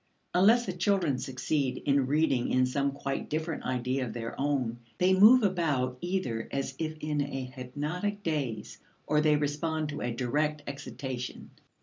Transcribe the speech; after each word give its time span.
Unless 0.33 0.65
the 0.65 0.73
children 0.73 1.19
succeed 1.19 1.83
in 1.85 2.07
reading 2.07 2.47
in 2.49 2.65
some 2.65 2.91
quite 2.91 3.29
different 3.29 3.65
idea 3.65 4.03
of 4.03 4.13
their 4.13 4.33
own, 4.41 4.79
they 4.97 5.13
move 5.13 5.43
about 5.43 5.99
either 6.01 6.47
as 6.51 6.73
if 6.79 6.97
in 7.01 7.21
a 7.21 7.45
hypnotic 7.45 8.23
daze, 8.23 8.79
or 9.05 9.21
they 9.21 9.35
respond 9.35 9.89
to 9.89 10.01
a 10.01 10.09
direct 10.11 10.63
excitation. 10.65 11.51